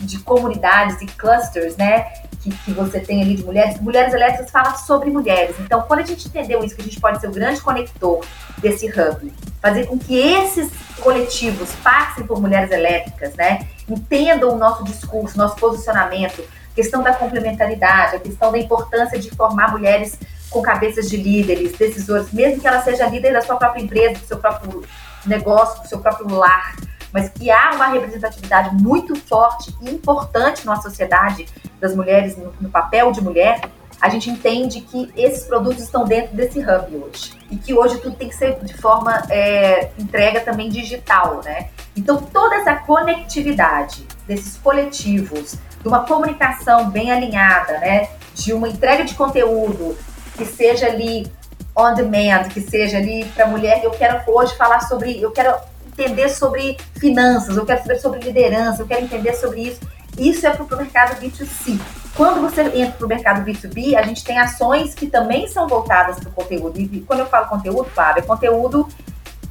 de 0.00 0.18
comunidades 0.20 1.00
e 1.00 1.06
clusters, 1.06 1.76
né? 1.76 2.02
Que, 2.40 2.50
que, 2.50 2.72
você 2.72 3.00
tem 3.00 3.22
ali 3.22 3.36
de 3.36 3.44
mulheres. 3.44 3.80
Mulheres 3.80 4.12
Elétricas 4.12 4.50
fala 4.50 4.74
sobre 4.74 5.10
mulheres. 5.10 5.56
Então, 5.60 5.82
quando 5.82 6.00
a 6.00 6.04
gente 6.04 6.28
entendeu 6.28 6.62
isso, 6.62 6.74
que 6.74 6.82
a 6.82 6.84
gente 6.84 7.00
pode 7.00 7.20
ser 7.20 7.28
o 7.28 7.32
grande 7.32 7.60
conector 7.60 8.24
desse 8.58 8.86
hub 8.86 9.32
fazer 9.62 9.86
com 9.86 9.98
que 9.98 10.14
esses 10.14 10.70
coletivos 11.00 11.72
passem 11.82 12.26
por 12.26 12.38
mulheres 12.38 12.70
elétricas, 12.70 13.34
né? 13.34 13.66
Entendam 13.88 14.50
o 14.52 14.58
nosso 14.58 14.84
discurso, 14.84 15.38
nosso 15.38 15.56
posicionamento, 15.56 16.44
questão 16.74 17.02
da 17.02 17.14
complementaridade, 17.14 18.16
a 18.16 18.20
questão 18.20 18.52
da 18.52 18.58
importância 18.58 19.18
de 19.18 19.30
formar 19.30 19.70
mulheres 19.70 20.18
com 20.50 20.60
cabeças 20.60 21.08
de 21.08 21.16
líderes, 21.16 21.72
decisores, 21.78 22.30
mesmo 22.30 22.60
que 22.60 22.68
ela 22.68 22.82
seja 22.82 23.06
líder 23.06 23.32
da 23.32 23.40
sua 23.40 23.56
própria 23.56 23.80
empresa, 23.80 24.20
do 24.20 24.26
seu 24.26 24.36
próprio 24.36 24.84
negócio, 25.24 25.82
do 25.82 25.88
seu 25.88 25.98
próprio 25.98 26.28
lar, 26.28 26.76
mas 27.14 27.28
que 27.28 27.48
há 27.48 27.70
uma 27.76 27.86
representatividade 27.86 28.74
muito 28.74 29.14
forte 29.14 29.72
e 29.80 29.88
importante 29.88 30.66
na 30.66 30.82
sociedade 30.82 31.46
das 31.80 31.94
mulheres 31.94 32.36
no, 32.36 32.52
no 32.60 32.68
papel 32.68 33.12
de 33.12 33.20
mulher, 33.20 33.60
a 34.00 34.08
gente 34.08 34.28
entende 34.28 34.80
que 34.80 35.12
esses 35.16 35.44
produtos 35.44 35.84
estão 35.84 36.04
dentro 36.04 36.34
desse 36.34 36.58
hub 36.58 36.96
hoje. 36.96 37.32
E 37.48 37.56
que 37.56 37.72
hoje 37.72 37.98
tudo 38.00 38.16
tem 38.16 38.28
que 38.28 38.34
ser 38.34 38.58
de 38.64 38.74
forma 38.74 39.22
é, 39.30 39.90
entrega 39.96 40.40
também 40.40 40.68
digital, 40.68 41.40
né? 41.44 41.68
Então, 41.96 42.20
toda 42.20 42.56
essa 42.56 42.74
conectividade 42.74 44.04
desses 44.26 44.56
coletivos, 44.56 45.56
de 45.80 45.86
uma 45.86 46.04
comunicação 46.04 46.90
bem 46.90 47.12
alinhada, 47.12 47.78
né? 47.78 48.08
De 48.34 48.52
uma 48.52 48.68
entrega 48.68 49.04
de 49.04 49.14
conteúdo 49.14 49.96
que 50.36 50.44
seja 50.44 50.86
ali 50.86 51.30
on 51.76 51.94
demand, 51.94 52.48
que 52.48 52.60
seja 52.60 52.98
ali 52.98 53.24
para 53.26 53.44
a 53.44 53.48
mulher. 53.48 53.84
Eu 53.84 53.92
quero 53.92 54.20
hoje 54.26 54.56
falar 54.56 54.80
sobre, 54.80 55.20
eu 55.22 55.30
quero 55.30 55.54
entender 55.94 56.28
sobre 56.28 56.76
finanças, 56.98 57.56
eu 57.56 57.64
quero 57.64 57.80
saber 57.82 57.98
sobre 57.98 58.20
liderança, 58.20 58.82
eu 58.82 58.86
quero 58.86 59.04
entender 59.04 59.34
sobre 59.34 59.62
isso 59.62 59.80
Isso 60.18 60.46
é 60.46 60.50
para 60.50 60.62
o 60.62 60.78
mercado 60.78 61.20
B2C. 61.20 61.78
Quando 62.16 62.40
você 62.40 62.62
entra 62.62 62.92
para 62.92 63.06
o 63.06 63.08
mercado 63.08 63.44
B2B, 63.44 63.96
a 63.96 64.02
gente 64.02 64.22
tem 64.22 64.38
ações 64.38 64.94
que 64.94 65.06
também 65.08 65.48
são 65.48 65.66
voltadas 65.66 66.20
para 66.20 66.28
o 66.28 66.32
conteúdo. 66.32 66.78
E 66.78 67.00
quando 67.00 67.20
eu 67.20 67.26
falo 67.26 67.48
conteúdo, 67.48 67.90
Fábio, 67.90 68.22
é 68.22 68.26
conteúdo. 68.26 68.88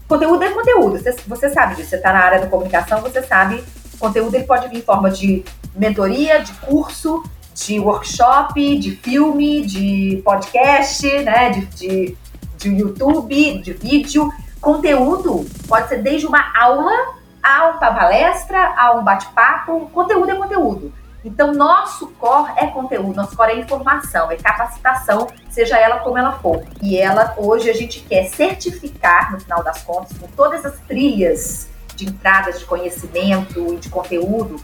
Conteúdo 0.07 0.43
é 0.43 0.49
conteúdo. 0.49 0.97
Você, 0.97 1.13
você 1.27 1.49
sabe 1.49 1.75
disso. 1.75 1.89
Você 1.89 1.97
está 1.97 2.13
na 2.13 2.19
área 2.19 2.39
da 2.39 2.47
comunicação, 2.47 3.01
você 3.01 3.21
sabe. 3.21 3.61
Conteúdo 3.99 4.35
ele 4.35 4.45
pode 4.45 4.69
vir 4.69 4.77
em 4.77 4.81
forma 4.81 5.11
de 5.11 5.43
mentoria, 5.75 6.41
de 6.41 6.53
curso, 6.53 7.21
de 7.53 7.79
workshop, 7.79 8.77
de 8.77 8.91
filme, 8.95 9.65
de 9.65 10.21
podcast, 10.23 11.05
né? 11.23 11.49
De, 11.49 11.65
de, 11.65 12.17
de 12.57 12.69
YouTube, 12.69 13.61
de 13.61 13.73
vídeo. 13.73 14.31
Conteúdo 14.63 15.45
pode 15.67 15.89
ser 15.89 16.01
desde 16.01 16.25
uma 16.25 16.57
aula 16.57 17.15
a 17.43 17.67
uma 17.67 17.79
palestra, 17.79 18.73
a 18.77 18.93
um 18.93 19.03
bate-papo. 19.03 19.89
Conteúdo 19.93 20.31
é 20.31 20.35
conteúdo. 20.35 20.93
Então, 21.25 21.53
nosso 21.53 22.07
core 22.11 22.53
é 22.55 22.67
conteúdo, 22.67 23.13
nosso 23.13 23.35
core 23.35 23.51
é 23.51 23.59
informação, 23.59 24.31
é 24.31 24.37
capacitação, 24.37 25.27
seja 25.49 25.77
ela 25.77 25.99
como 25.99 26.17
ela 26.17 26.31
for. 26.39 26.63
E 26.81 26.97
ela, 26.97 27.33
hoje, 27.37 27.69
a 27.69 27.73
gente 27.73 27.99
quer 28.07 28.29
certificar, 28.29 29.33
no 29.33 29.41
final 29.41 29.61
das 29.61 29.83
contas, 29.83 30.17
com 30.17 30.27
todas 30.27 30.65
as 30.65 30.79
trilhas 30.79 31.67
de 31.97 32.05
entradas 32.05 32.59
de 32.59 32.65
conhecimento 32.65 33.73
e 33.73 33.77
de 33.77 33.89
conteúdo, 33.89 34.63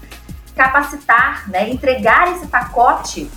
capacitar, 0.55 1.49
né, 1.49 1.69
entregar 1.69 2.31
esse 2.37 2.47
pacote 2.47 3.29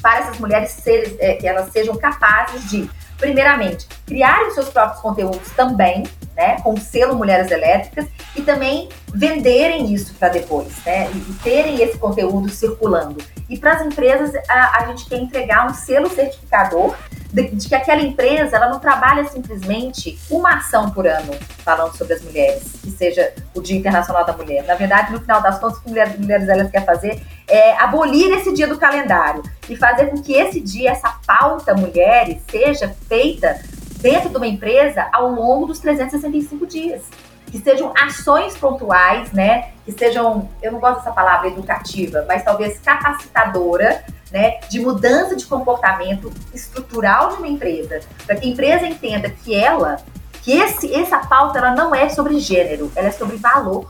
para 0.00 0.20
essas 0.20 0.38
mulheres 0.38 0.70
ser, 0.70 1.18
é, 1.20 1.34
que 1.34 1.46
elas 1.46 1.70
sejam 1.70 1.94
capazes 1.96 2.70
de, 2.70 2.90
primeiramente, 3.22 3.86
criar 4.04 4.48
os 4.48 4.54
seus 4.54 4.68
próprios 4.68 5.00
conteúdos 5.00 5.48
também, 5.52 6.02
né, 6.36 6.60
com 6.60 6.74
o 6.74 6.80
selo 6.80 7.14
Mulheres 7.14 7.52
Elétricas 7.52 8.06
e 8.34 8.42
também 8.42 8.88
venderem 9.14 9.94
isso 9.94 10.12
para 10.14 10.28
depois, 10.28 10.72
né, 10.84 11.08
e 11.08 11.32
terem 11.34 11.80
esse 11.80 11.96
conteúdo 11.98 12.48
circulando. 12.48 13.22
E 13.48 13.56
para 13.56 13.74
as 13.74 13.82
empresas, 13.86 14.32
a, 14.48 14.78
a 14.78 14.86
gente 14.88 15.08
quer 15.08 15.18
entregar 15.18 15.70
um 15.70 15.74
selo 15.74 16.10
certificador 16.10 16.96
de, 17.32 17.48
de, 17.48 17.68
que 17.68 17.74
aquela 17.74 18.02
empresa 18.02 18.56
ela 18.56 18.68
não 18.68 18.78
trabalha 18.78 19.24
simplesmente 19.24 20.18
uma 20.30 20.56
ação 20.56 20.90
por 20.90 21.06
ano 21.06 21.32
falando 21.64 21.96
sobre 21.96 22.14
as 22.14 22.22
mulheres, 22.22 22.62
que 22.82 22.90
seja 22.90 23.32
o 23.54 23.60
Dia 23.62 23.78
Internacional 23.78 24.24
da 24.24 24.36
Mulher. 24.36 24.64
Na 24.64 24.74
verdade, 24.74 25.12
no 25.12 25.20
final 25.20 25.40
das 25.40 25.58
contas, 25.58 25.78
o 25.78 25.82
que 25.82 25.88
Mulheres, 25.88 26.18
mulheres 26.18 26.48
elas 26.48 26.70
quer 26.70 26.84
fazer 26.84 27.22
é 27.48 27.76
abolir 27.78 28.32
esse 28.32 28.52
dia 28.52 28.66
do 28.66 28.78
calendário 28.78 29.42
e 29.68 29.76
fazer 29.76 30.06
com 30.06 30.22
que 30.22 30.32
esse 30.32 30.60
dia, 30.60 30.90
essa 30.90 31.18
pauta 31.26 31.74
mulheres, 31.74 32.38
seja 32.50 32.94
feita 33.08 33.60
dentro 34.00 34.28
de 34.28 34.36
uma 34.36 34.46
empresa 34.46 35.08
ao 35.12 35.30
longo 35.30 35.66
dos 35.66 35.78
365 35.78 36.66
dias. 36.66 37.02
Que 37.46 37.58
sejam 37.58 37.92
ações 37.94 38.56
pontuais, 38.56 39.30
né? 39.32 39.72
Que 39.84 39.92
sejam, 39.92 40.48
eu 40.62 40.72
não 40.72 40.80
gosto 40.80 40.98
dessa 40.98 41.12
palavra 41.12 41.48
educativa, 41.48 42.24
mas 42.26 42.42
talvez 42.42 42.78
capacitadora, 42.78 44.02
né? 44.32 44.58
De 44.68 44.80
mudança 44.80 45.36
de 45.36 45.44
comportamento 45.46 46.32
estrutural 46.54 47.30
de 47.30 47.36
uma 47.36 47.48
empresa. 47.48 48.00
Para 48.26 48.36
que 48.36 48.46
a 48.46 48.50
empresa 48.50 48.86
entenda 48.86 49.28
que 49.28 49.54
ela, 49.54 49.98
que 50.42 50.52
esse, 50.52 50.92
essa 50.94 51.18
pauta 51.18 51.58
ela 51.58 51.74
não 51.74 51.94
é 51.94 52.08
sobre 52.08 52.38
gênero, 52.38 52.90
ela 52.96 53.08
é 53.08 53.12
sobre 53.12 53.36
valor. 53.36 53.86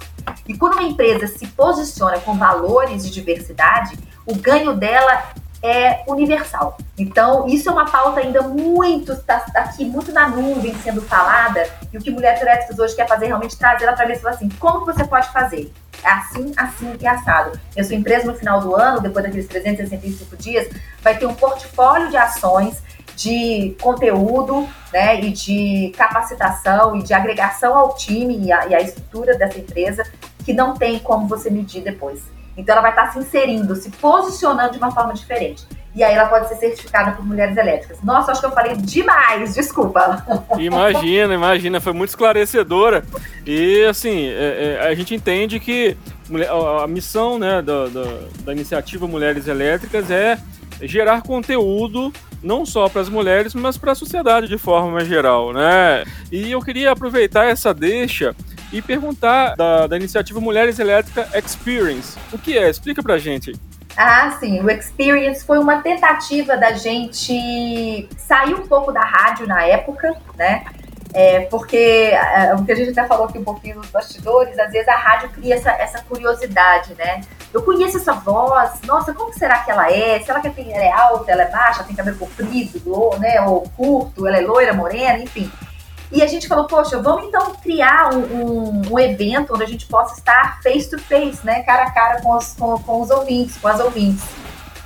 E 0.47 0.57
quando 0.57 0.75
uma 0.75 0.83
empresa 0.83 1.27
se 1.27 1.47
posiciona 1.47 2.19
com 2.19 2.37
valores 2.37 3.05
de 3.05 3.11
diversidade, 3.11 3.97
o 4.27 4.35
ganho 4.35 4.75
dela 4.75 5.33
é 5.63 6.03
universal. 6.09 6.77
Então, 6.99 7.47
isso 7.47 7.69
é 7.69 7.73
uma 7.73 7.89
pauta 7.89 8.21
ainda 8.21 8.43
muito, 8.43 9.13
está 9.13 9.39
tá 9.39 9.61
aqui 9.61 9.85
muito 9.85 10.13
na 10.13 10.29
nuvem 10.29 10.75
sendo 10.83 11.01
falada, 11.03 11.65
e 11.93 11.97
o 11.97 12.01
que 12.01 12.11
Mulheres 12.11 12.43
Elétricas 12.43 12.79
hoje 12.79 12.97
quer 12.97 13.07
fazer 13.07 13.27
é 13.27 13.29
realmente 13.29 13.57
trazer 13.57 13.85
ela 13.85 13.97
para 13.97 14.07
ver 14.07 14.21
assim, 14.27 14.49
como 14.59 14.85
você 14.85 15.05
pode 15.05 15.29
fazer? 15.33 15.73
É 16.05 16.11
assim, 16.11 16.53
assim 16.57 16.97
e 17.01 17.07
assado. 17.07 17.59
Eu 17.77 17.85
sua 17.85 17.95
empresa 17.95 18.27
no 18.27 18.35
final 18.35 18.61
do 18.61 18.75
ano, 18.75 19.01
depois 19.01 19.25
daqueles 19.25 19.47
365 19.47 20.37
dias, 20.37 20.69
vai 21.01 21.17
ter 21.17 21.27
um 21.27 21.35
portfólio 21.35 22.11
de 22.11 22.17
ações 22.17 22.83
de 23.15 23.77
conteúdo, 23.81 24.69
né, 24.93 25.21
e 25.21 25.31
de 25.31 25.93
capacitação 25.97 26.97
e 26.97 27.03
de 27.03 27.13
agregação 27.13 27.77
ao 27.79 27.95
time 27.95 28.37
e 28.47 28.53
à 28.53 28.81
estrutura 28.81 29.37
dessa 29.37 29.59
empresa 29.59 30.05
que 30.45 30.53
não 30.53 30.75
tem 30.75 30.99
como 30.99 31.29
você 31.29 31.51
medir 31.51 31.83
depois. 31.83 32.23
Então 32.57 32.75
ela 32.75 32.83
vai 32.83 32.91
estar 32.91 33.13
se 33.13 33.19
inserindo, 33.19 33.75
se 33.77 33.91
posicionando 33.91 34.73
de 34.73 34.79
uma 34.79 34.91
forma 34.91 35.15
diferente. 35.15 35.67
E 35.95 36.03
aí 36.03 36.15
ela 36.15 36.29
pode 36.29 36.49
ser 36.49 36.57
certificada 36.57 37.13
por 37.13 37.25
mulheres 37.25 37.57
elétricas. 37.57 37.99
Nossa, 38.03 38.33
acho 38.33 38.41
que 38.41 38.47
eu 38.47 38.53
falei 38.53 38.77
demais, 38.77 39.55
desculpa. 39.55 40.25
Imagina, 40.59 41.35
imagina, 41.35 41.81
foi 41.81 41.93
muito 41.93 42.11
esclarecedora. 42.11 43.05
E 43.47 43.85
assim, 43.85 44.27
é, 44.29 44.79
é, 44.81 44.89
a 44.89 44.95
gente 44.95 45.15
entende 45.15 45.61
que 45.61 45.97
a 46.83 46.87
missão 46.87 47.39
né, 47.39 47.61
da, 47.61 47.89
da, 47.89 48.05
da 48.45 48.53
iniciativa 48.53 49.07
Mulheres 49.07 49.47
Elétricas 49.47 50.11
é 50.11 50.39
gerar 50.81 51.23
conteúdo 51.23 52.13
não 52.43 52.67
só 52.67 52.89
para 52.89 53.03
as 53.03 53.09
mulheres, 53.09 53.55
mas 53.55 53.79
para 53.79 53.93
a 53.93 53.95
sociedade 53.95 54.49
de 54.49 54.59
forma 54.59 55.05
geral, 55.05 55.53
né? 55.53 56.05
E 56.31 56.51
eu 56.51 56.61
queria 56.61 56.91
aproveitar 56.91 57.45
essa 57.45 57.73
deixa 57.73 58.35
e 58.73 58.83
perguntar 58.83 59.55
da, 59.55 59.87
da 59.87 59.97
iniciativa 59.97 60.41
Mulheres 60.41 60.79
Elétrica 60.79 61.29
Experience. 61.39 62.19
O 62.33 62.39
que 62.39 62.59
é? 62.59 62.69
Explica 62.69 63.03
pra 63.03 63.19
gente. 63.19 63.53
Ah, 63.97 64.37
sim. 64.41 64.61
O 64.61 64.71
Experience 64.71 65.45
foi 65.45 65.59
uma 65.59 65.83
tentativa 65.83 66.57
da 66.57 66.73
gente 66.73 68.09
sair 68.17 68.55
um 68.55 68.67
pouco 68.67 68.93
da 68.93 69.01
rádio 69.01 69.47
na 69.47 69.63
época, 69.65 70.15
né? 70.37 70.65
É, 71.15 71.41
porque 71.41 71.77
é, 71.77 72.55
o 72.55 72.65
que 72.65 72.73
a 72.73 72.75
gente 72.75 72.91
até 72.91 73.07
falou 73.07 73.27
aqui 73.27 73.39
um 73.39 73.45
pouquinho 73.45 73.77
nos 73.77 73.89
bastidores, 73.89 74.59
às 74.59 74.73
vezes 74.73 74.89
a 74.89 74.97
rádio 74.97 75.29
cria 75.29 75.57
essa, 75.57 75.71
essa 75.73 76.03
curiosidade, 76.03 76.95
né? 76.95 77.21
Eu 77.53 77.63
conheço 77.63 77.99
essa 77.99 78.15
voz, 78.15 78.81
nossa, 78.87 79.13
como 79.13 79.31
será 79.35 79.59
que 79.59 79.71
ela 79.71 79.93
é? 79.93 80.21
Será 80.21 80.41
que 80.41 80.49
ela 80.49 80.83
é 80.83 80.91
alta, 80.91 81.31
ela 81.31 81.43
é 81.43 81.51
baixa, 81.51 81.85
tem 81.85 81.95
cabelo 81.95 82.17
comprido, 82.17 82.81
né? 83.19 83.43
Ou 83.43 83.63
curto, 83.77 84.27
ela 84.27 84.39
é 84.39 84.41
loira, 84.41 84.73
morena, 84.73 85.19
enfim. 85.19 85.53
E 86.13 86.23
a 86.23 86.27
gente 86.27 86.47
falou, 86.47 86.67
poxa, 86.67 87.01
vamos 87.01 87.25
então 87.25 87.55
criar 87.63 88.13
um, 88.13 88.19
um, 88.19 88.83
um, 88.93 88.99
evento 88.99 89.55
onde 89.55 89.63
a 89.63 89.67
gente 89.67 89.87
possa 89.87 90.19
estar 90.19 90.61
face 90.63 90.91
to 90.91 90.99
face, 90.99 91.45
né? 91.45 91.63
Cara 91.63 91.85
a 91.85 91.91
cara 91.91 92.21
com 92.21 92.37
os, 92.37 92.53
com, 92.53 92.79
com 92.81 93.01
os 93.01 93.11
ouvintes, 93.11 93.57
com 93.57 93.69
as 93.69 93.81
ouvintes. 93.81 94.23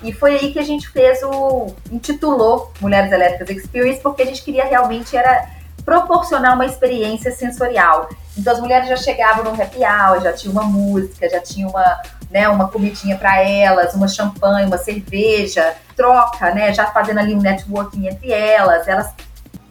E 0.05 0.13
foi 0.13 0.37
aí 0.37 0.53
que 0.53 0.59
a 0.59 0.63
gente 0.63 0.89
fez 0.89 1.21
o. 1.25 1.75
intitulou 1.91 2.73
Mulheres 2.81 3.11
Elétricas 3.11 3.51
Experience, 3.51 4.01
porque 4.01 4.23
a 4.23 4.27
gente 4.27 4.43
queria 4.43 4.65
realmente 4.65 5.17
era 5.17 5.49
proporcionar 5.85 6.55
uma 6.55 6.65
experiência 6.65 7.33
sensorial. 7.33 8.09
Então 8.39 8.53
as 8.53 8.61
mulheres 8.61 8.89
já 8.89 8.97
chegavam 8.97 9.45
no 9.45 9.61
happy 9.61 9.79
hour, 9.79 10.21
já 10.23 10.33
tinha 10.33 10.53
uma 10.53 10.63
música, 10.63 11.29
já 11.29 11.41
tinha 11.41 11.67
uma, 11.67 12.03
né, 12.31 12.49
uma 12.49 12.69
comidinha 12.69 13.17
para 13.17 13.41
elas, 13.41 13.95
uma 13.95 14.07
champanhe, 14.07 14.67
uma 14.67 14.79
cerveja, 14.79 15.75
troca, 15.97 16.53
né, 16.55 16.73
já 16.73 16.87
fazendo 16.87 17.19
ali 17.19 17.35
um 17.35 17.41
networking 17.41 18.07
entre 18.07 18.31
elas. 18.31 18.87
Elas 18.87 19.13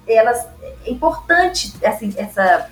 elas 0.07 0.45
é 0.85 0.91
importante 0.91 1.73
assim, 1.83 2.13
essa, 2.17 2.69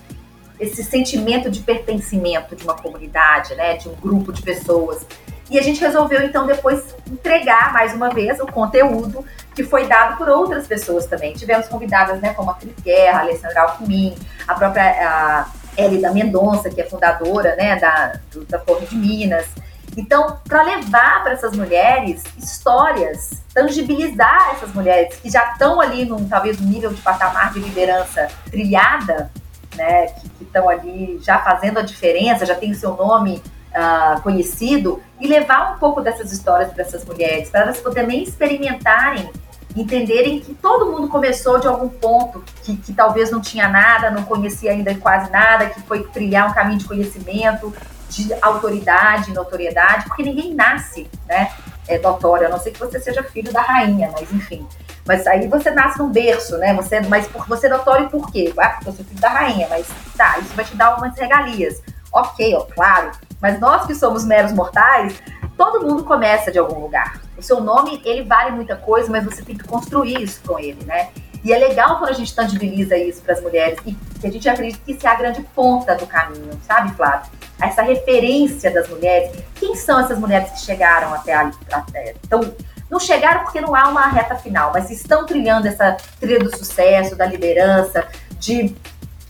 esse 0.60 0.84
sentimento 0.84 1.50
de 1.50 1.62
pertencimento 1.62 2.56
de 2.56 2.64
uma 2.64 2.76
comunidade, 2.76 3.56
né, 3.56 3.78
de 3.78 3.90
um 3.90 3.96
grupo 3.96 4.32
de 4.32 4.42
pessoas. 4.42 5.06
E 5.50 5.60
a 5.60 5.62
gente 5.62 5.82
resolveu 5.82 6.24
então 6.24 6.48
depois 6.48 6.96
entregar 7.12 7.74
mais 7.74 7.94
uma 7.94 8.10
vez 8.10 8.40
o 8.40 8.46
conteúdo 8.46 9.26
que 9.54 9.64
foi 9.64 9.88
dado 9.88 10.18
por 10.18 10.30
outras 10.30 10.66
pessoas 10.66 11.06
também. 11.06 11.34
Tivemos 11.34 11.68
convidadas, 11.68 12.20
né, 12.22 12.34
como 12.34 12.50
a 12.50 12.56
Cris 12.56 12.76
Guerra, 12.84 13.20
a 13.20 13.22
Alessandra 13.22 13.62
Alckmin, 13.62 14.16
a 14.48 14.54
própria 14.56 14.84
a 14.84 15.48
Elida 15.78 16.12
Mendonça, 16.12 16.70
que 16.70 16.82
é 16.82 16.86
fundadora, 16.86 17.56
né, 17.56 17.76
da, 17.78 18.20
do, 18.32 18.46
da 18.46 18.60
Forno 18.60 18.86
de 18.88 18.96
Minas. 18.96 19.46
Então, 19.96 20.40
para 20.48 20.64
levar 20.64 21.24
para 21.24 21.34
essas 21.34 21.56
mulheres 21.56 22.24
histórias, 22.38 23.44
tangibilizar 23.54 24.52
essas 24.54 24.74
mulheres 24.74 25.16
que 25.18 25.30
já 25.30 25.52
estão 25.52 25.80
ali 25.80 26.06
num 26.06 26.28
talvez 26.28 26.60
um 26.60 26.66
nível 26.66 26.92
de 26.92 27.02
patamar 27.02 27.54
de 27.54 27.60
liderança 27.60 28.28
trilhada, 28.50 29.32
né, 29.76 30.08
que 30.08 30.44
estão 30.44 30.70
ali 30.70 31.20
já 31.22 31.40
fazendo 31.40 31.80
a 31.80 31.82
diferença, 31.82 32.46
já 32.46 32.56
tem 32.56 32.72
o 32.72 32.76
seu 32.76 32.96
nome 32.96 33.42
uh, 33.72 34.22
conhecido, 34.22 35.02
e 35.20 35.28
levar 35.28 35.76
um 35.76 35.80
pouco 35.80 36.02
dessas 36.02 36.32
histórias 36.32 36.72
para 36.72 36.84
essas 36.84 37.06
mulheres, 37.06 37.50
para 37.50 37.62
elas 37.62 37.82
também 37.82 38.24
experimentarem, 38.24 39.30
entenderem 39.76 40.40
que 40.40 40.54
todo 40.54 40.92
mundo 40.92 41.08
começou 41.08 41.60
de 41.60 41.68
algum 41.68 41.90
ponto, 41.90 42.44
que, 42.64 42.78
que 42.78 42.94
talvez 42.94 43.32
não 43.32 43.42
tinha 43.42 43.68
nada, 43.68 44.12
não 44.12 44.24
conhecia 44.24 44.72
ainda 44.72 44.94
quase 44.96 45.32
nada, 45.32 45.68
que 45.68 45.82
foi 45.82 46.04
trilhar 46.04 46.50
um 46.50 46.54
caminho 46.54 46.78
de 46.78 46.86
conhecimento, 46.86 47.74
de 48.14 48.34
autoridade, 48.42 49.34
notoriedade, 49.34 50.06
porque 50.06 50.24
ninguém 50.24 50.54
nasce, 50.54 51.10
né, 51.28 51.52
é 51.88 51.98
notório, 52.00 52.48
a 52.48 52.50
não 52.50 52.60
ser 52.60 52.72
que 52.72 52.80
você 52.80 53.00
seja 53.00 53.24
filho 53.24 53.52
da 53.52 53.62
rainha, 53.62 54.10
mas 54.14 54.32
enfim. 54.32 54.68
Mas 55.06 55.28
aí 55.28 55.48
você 55.48 55.70
nasce 55.72 56.00
num 56.00 56.10
berço, 56.10 56.58
né? 56.58 56.74
Você, 56.76 57.02
mas 57.02 57.28
por, 57.28 57.46
você 57.46 57.68
é 57.68 57.70
notório 57.70 58.10
por 58.10 58.32
quê? 58.32 58.54
Ah, 58.58 58.70
porque 58.70 58.90
eu 58.90 58.94
sou 58.94 59.06
filho 59.06 59.20
da 59.20 59.30
rainha, 59.30 59.68
mas 59.70 59.88
tá, 60.16 60.40
isso 60.40 60.56
vai 60.56 60.64
te 60.64 60.76
dar 60.76 60.88
algumas 60.88 61.18
regalias. 61.18 61.82
Ok, 62.12 62.56
ó, 62.56 62.62
claro. 62.74 63.12
Mas 63.42 63.60
nós 63.60 63.86
que 63.86 63.94
somos 63.96 64.24
meros 64.24 64.54
mortais, 64.54 65.22
todo 65.58 65.86
mundo 65.86 66.04
começa 66.06 66.52
de 66.52 66.60
algum 66.60 66.80
lugar. 66.80 67.20
O 67.38 67.42
seu 67.42 67.60
nome, 67.60 68.02
ele 68.06 68.24
vale 68.24 68.52
muita 68.52 68.78
coisa, 68.78 69.12
mas 69.12 69.26
você 69.26 69.42
tem 69.42 69.58
que 69.58 69.66
construir 69.66 70.22
isso 70.22 70.40
com 70.46 70.58
ele, 70.58 70.86
né? 70.86 71.10
E 71.44 71.52
é 71.52 71.58
legal 71.58 71.98
quando 71.98 72.12
a 72.12 72.14
gente 72.14 72.34
tangibiliza 72.34 72.96
isso 72.98 73.22
para 73.22 73.34
as 73.34 73.42
mulheres 73.42 73.78
e 73.86 73.94
que 73.94 74.28
a 74.28 74.32
gente 74.32 74.48
acredita 74.48 74.82
que 74.86 74.94
isso 74.94 75.06
é 75.06 75.10
a 75.10 75.16
grande 75.16 75.42
ponta 75.54 75.94
do 75.96 76.08
caminho, 76.08 76.58
sabe, 76.66 76.96
Flávio? 76.96 77.30
Essa 77.62 77.82
referência 77.82 78.72
das 78.72 78.88
mulheres. 78.88 79.32
Quem 79.56 79.76
são 79.76 80.00
essas 80.00 80.18
mulheres 80.18 80.52
que 80.52 80.60
chegaram 80.62 81.14
até 81.14 81.34
a. 81.34 81.52
Até, 81.72 82.16
então, 82.24 82.54
não 82.90 83.00
chegaram 83.00 83.42
porque 83.42 83.60
não 83.60 83.76
há 83.76 83.90
uma 83.90 84.08
reta 84.08 84.36
final, 84.36 84.72
mas 84.74 84.90
estão 84.90 85.26
trilhando 85.26 85.68
essa 85.68 85.98
trilha 86.20 86.40
do 86.40 86.56
sucesso, 86.56 87.16
da 87.16 87.26
liderança, 87.26 88.08
de, 88.38 88.76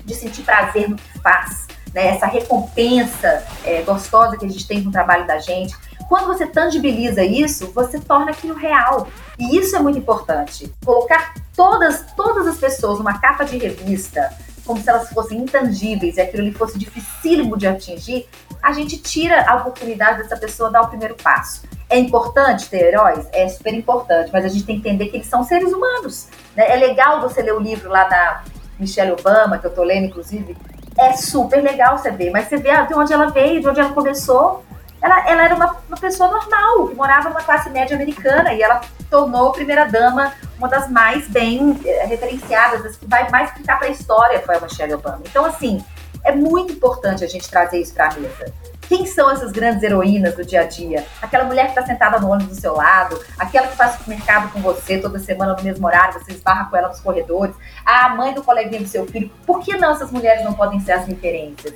de 0.03 0.13
sentir 0.13 0.43
prazer 0.43 0.89
no 0.89 0.98
que 0.98 1.20
faz, 1.20 1.67
né? 1.93 2.08
essa 2.08 2.25
recompensa 2.25 3.43
é, 3.63 3.82
gostosa 3.82 4.38
que 4.38 4.46
a 4.46 4.50
gente 4.50 4.67
tem 4.67 4.84
com 4.84 4.89
o 4.89 4.91
trabalho 4.91 5.25
da 5.25 5.39
gente. 5.39 5.75
Quando 6.10 6.27
você 6.27 6.46
tangibiliza 6.46 7.24
isso, 7.24 7.72
você 7.72 8.00
torna 8.00 8.32
aquilo 8.32 8.53
real. 8.53 9.08
E 9.40 9.58
isso 9.58 9.75
é 9.75 9.80
muito 9.80 9.98
importante. 9.98 10.72
Colocar 10.86 11.34
todas, 11.56 12.06
todas 12.16 12.48
as 12.48 12.58
pessoas 12.58 13.00
numa 13.00 13.20
capa 13.20 13.44
de 13.44 13.58
revista, 13.58 14.32
como 14.66 14.82
se 14.82 14.90
elas 14.90 15.10
fossem 15.10 15.40
intangíveis 15.40 16.18
e 16.18 16.22
aquilo 16.22 16.44
ali 16.44 16.52
fosse 16.52 16.78
dificílimo 16.78 17.58
de 17.58 17.68
atingir, 17.68 18.28
a 18.62 18.72
gente 18.72 18.98
tira 18.98 19.46
a 19.50 19.56
oportunidade 19.56 20.20
dessa 20.20 20.38
pessoa 20.38 20.72
dar 20.72 20.84
o 20.84 20.88
primeiro 20.88 21.16
passo. 21.16 21.63
É 21.90 22.00
importante 22.00 22.70
ter 22.70 22.86
heróis? 22.86 23.28
É 23.34 23.48
super 23.50 23.74
importante, 23.74 24.30
mas 24.32 24.46
a 24.46 24.48
gente 24.48 24.63
tem 24.63 24.80
que 24.80 24.88
entender 24.88 25.08
que 25.08 25.18
eles 25.18 25.28
são 25.28 25.44
seres 25.44 25.72
humanos. 25.74 26.28
Né? 26.56 26.72
É 26.72 26.75
legal 26.75 27.22
você 27.22 27.42
ler 27.42 27.54
o 27.54 27.60
livro 27.60 27.90
lá 27.90 28.06
da 28.06 28.44
Michelle 28.80 29.12
Obama, 29.12 29.58
que 29.58 29.68
eu 29.68 29.74
tô 29.74 29.84
lendo, 29.84 30.06
inclusive. 30.06 30.56
É 30.98 31.13
super 31.13 31.62
legal 31.62 31.98
você 31.98 32.12
ver, 32.12 32.32
mas 32.32 32.48
você 32.48 32.58
vê 32.58 32.70
de 32.88 32.94
onde 32.94 33.12
ela 33.12 33.28
veio, 33.28 33.62
de 33.62 33.68
onde 33.68 33.80
ela 33.80 33.94
começou, 33.94 34.63
ela, 35.02 35.28
ela 35.28 35.44
era 35.44 35.56
uma, 35.56 35.75
uma 35.88 35.98
pessoa 35.98 36.30
normal, 36.30 36.88
que 36.88 36.96
morava 36.96 37.30
numa 37.30 37.42
classe 37.42 37.70
média 37.70 37.96
americana, 37.96 38.54
e 38.54 38.62
ela 38.62 38.82
tornou 39.13 39.51
primeira-dama 39.51 40.34
uma 40.58 40.67
das 40.67 40.89
mais 40.89 41.27
bem 41.27 41.79
é, 41.86 42.03
referenciadas, 42.08 42.84
as 42.84 42.96
que 42.96 43.05
vai 43.05 43.29
mais 43.29 43.51
ficar 43.51 43.77
para 43.77 43.88
a 43.88 43.91
história, 43.91 44.41
foi 44.41 44.55
a 44.55 44.60
Michelle 44.60 44.96
Obama. 44.96 45.22
Então, 45.24 45.46
assim, 45.46 45.86
é 46.24 46.32
muito 46.32 46.74
importante 46.74 47.24
a 47.24 47.27
gente 47.27 47.48
trazer 47.48 47.79
isso 47.79 47.93
para 47.93 48.08
a 48.08 48.13
mesa. 48.15 48.51
Quem 48.89 49.05
são 49.05 49.29
essas 49.29 49.51
grandes 49.51 49.84
heroínas 49.84 50.36
do 50.36 50.43
dia 50.43 50.62
a 50.62 50.63
dia? 50.63 51.05
Aquela 51.22 51.43
mulher 51.43 51.65
que 51.65 51.79
está 51.79 51.86
sentada 51.86 52.20
no 52.20 52.27
ônibus 52.27 52.55
do 52.55 52.62
seu 52.62 52.74
lado, 52.75 53.24
aquela 53.38 53.67
que 53.67 53.77
faz 53.77 53.98
supermercado 53.98 54.51
com 54.51 54.62
você 54.62 54.98
toda 54.98 55.20
semana 55.20 55.53
no 55.53 55.62
mesmo 55.62 55.86
horário, 55.86 56.20
você 56.20 56.32
esbarra 56.32 56.65
com 56.65 56.75
ela 56.75 56.88
nos 56.88 57.00
corredores, 57.00 57.55
a 57.86 58.10
mãe 58.10 58.34
do 58.34 58.43
coleguinha 58.43 58.82
do 58.82 58.88
seu 58.88 59.05
filho. 59.05 59.29
Por 59.46 59.60
que 59.60 59.77
não 59.77 59.91
essas 59.91 60.10
mulheres 60.10 60.43
não 60.43 60.53
podem 60.53 60.79
ser 60.79 60.93
as 60.93 61.05
referências? 61.05 61.75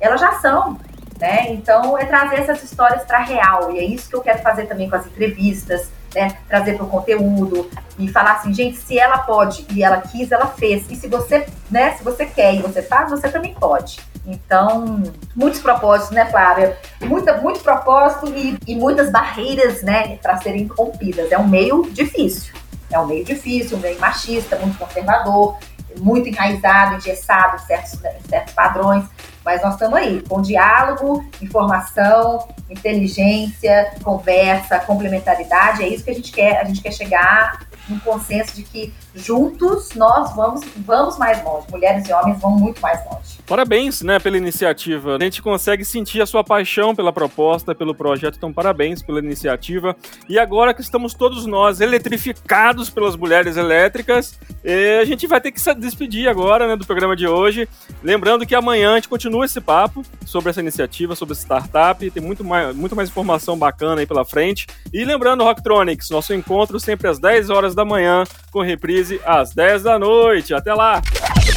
Elas 0.00 0.18
já 0.18 0.32
são. 0.40 0.78
Né? 1.20 1.50
Então, 1.50 1.98
é 1.98 2.04
trazer 2.04 2.36
essas 2.36 2.62
histórias 2.62 3.02
para 3.02 3.18
real, 3.18 3.72
e 3.72 3.78
é 3.80 3.84
isso 3.84 4.08
que 4.08 4.14
eu 4.14 4.20
quero 4.20 4.38
fazer 4.38 4.66
também 4.66 4.88
com 4.88 4.94
as 4.94 5.04
entrevistas, 5.04 5.90
né? 6.14 6.36
trazer 6.48 6.74
para 6.74 6.84
o 6.84 6.88
conteúdo 6.88 7.70
e 7.98 8.08
falar 8.08 8.32
assim, 8.32 8.52
gente, 8.54 8.76
se 8.76 8.98
ela 8.98 9.18
pode 9.18 9.66
e 9.72 9.82
ela 9.82 10.00
quis, 10.00 10.30
ela 10.30 10.46
fez. 10.46 10.90
E 10.90 10.96
se 10.96 11.08
você, 11.08 11.46
né, 11.70 11.92
se 11.92 12.04
você 12.04 12.26
quer 12.26 12.54
e 12.54 12.62
você 12.62 12.82
faz, 12.82 13.10
você 13.10 13.28
também 13.28 13.54
pode. 13.54 14.00
Então, 14.26 15.02
muitos 15.34 15.60
propósitos, 15.60 16.10
né, 16.10 16.26
Flávia? 16.26 16.76
Muita, 17.00 17.38
muito 17.38 17.60
propósito 17.60 18.32
e, 18.36 18.58
e 18.66 18.76
muitas 18.76 19.10
barreiras, 19.10 19.82
né, 19.82 20.16
para 20.18 20.36
serem 20.38 20.66
rompidas. 20.66 21.32
É 21.32 21.38
um 21.38 21.48
meio 21.48 21.88
difícil. 21.90 22.54
É 22.90 22.98
um 22.98 23.06
meio 23.06 23.24
difícil, 23.24 23.76
um 23.76 23.80
meio 23.80 23.98
machista, 23.98 24.56
muito 24.56 24.78
conservador, 24.78 25.58
muito 25.98 26.28
enraizado, 26.28 26.96
engessado 26.96 27.56
em 27.56 27.66
certos, 27.66 27.94
em 27.94 28.28
certos 28.28 28.54
padrões. 28.54 29.04
Mas 29.48 29.62
nós 29.62 29.72
estamos 29.72 29.96
aí, 29.96 30.22
com 30.28 30.42
diálogo, 30.42 31.24
informação, 31.40 32.46
inteligência, 32.68 33.94
conversa, 34.04 34.78
complementaridade. 34.80 35.82
É 35.82 35.88
isso 35.88 36.04
que 36.04 36.10
a 36.10 36.14
gente 36.14 36.30
quer. 36.30 36.60
A 36.60 36.64
gente 36.64 36.82
quer 36.82 36.92
chegar 36.92 37.66
num 37.88 37.98
consenso 38.00 38.54
de 38.54 38.62
que 38.62 38.92
juntos 39.14 39.94
nós 39.94 40.34
vamos, 40.36 40.64
vamos 40.76 41.18
mais 41.18 41.42
longe. 41.42 41.66
Mulheres 41.70 42.08
e 42.08 42.12
homens 42.12 42.38
vão 42.40 42.50
muito 42.50 42.80
mais 42.80 43.02
longe. 43.06 43.38
Parabéns, 43.46 44.02
né, 44.02 44.18
pela 44.18 44.36
iniciativa. 44.36 45.16
A 45.16 45.24
gente 45.24 45.40
consegue 45.40 45.84
sentir 45.84 46.20
a 46.20 46.26
sua 46.26 46.44
paixão 46.44 46.94
pela 46.94 47.12
proposta, 47.12 47.74
pelo 47.74 47.94
projeto, 47.94 48.36
então 48.36 48.52
parabéns 48.52 49.02
pela 49.02 49.18
iniciativa. 49.18 49.96
E 50.28 50.38
agora 50.38 50.74
que 50.74 50.82
estamos 50.82 51.14
todos 51.14 51.46
nós 51.46 51.80
eletrificados 51.80 52.90
pelas 52.90 53.16
mulheres 53.16 53.56
elétricas, 53.56 54.38
eh, 54.62 54.98
a 55.00 55.04
gente 55.04 55.26
vai 55.26 55.40
ter 55.40 55.50
que 55.50 55.60
se 55.60 55.74
despedir 55.74 56.28
agora, 56.28 56.68
né, 56.68 56.76
do 56.76 56.86
programa 56.86 57.16
de 57.16 57.26
hoje. 57.26 57.68
Lembrando 58.02 58.46
que 58.46 58.54
amanhã 58.54 58.92
a 58.92 58.94
gente 58.96 59.08
continua 59.38 59.44
esse 59.44 59.60
papo 59.60 60.02
sobre 60.26 60.50
essa 60.50 60.60
iniciativa, 60.60 61.14
sobre 61.14 61.32
essa 61.32 61.42
startup. 61.42 62.10
Tem 62.10 62.22
muito 62.22 62.44
mais, 62.44 62.74
muito 62.74 62.96
mais 62.96 63.08
informação 63.08 63.56
bacana 63.56 64.00
aí 64.00 64.06
pela 64.06 64.24
frente. 64.24 64.66
E 64.92 65.04
lembrando, 65.04 65.44
Rocktronics, 65.44 66.10
nosso 66.10 66.34
encontro 66.34 66.80
sempre 66.80 67.08
às 67.08 67.18
10 67.18 67.50
horas 67.50 67.74
da 67.74 67.84
manhã, 67.84 68.24
com 68.50 68.60
reprise 68.60 69.20
às 69.24 69.54
10 69.54 69.82
da 69.82 69.98
noite. 69.98 70.54
Até 70.54 70.74
lá! 70.74 71.02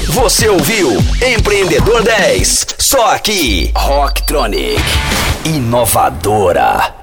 Você 0.10 0.50
ouviu 0.50 0.89
Empreendedor 1.26 2.04
10, 2.04 2.76
só 2.80 3.13
aqui, 3.13 3.72
Rocktronic, 3.76 4.82
inovadora. 5.46 7.01